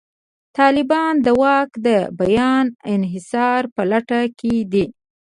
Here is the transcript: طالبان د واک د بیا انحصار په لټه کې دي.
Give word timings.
طالبان 0.57 1.13
د 1.25 1.27
واک 1.41 1.69
د 1.85 1.87
بیا 2.19 2.51
انحصار 2.93 3.61
په 3.75 3.81
لټه 3.91 4.21
کې 4.39 4.55
دي. 4.71 4.85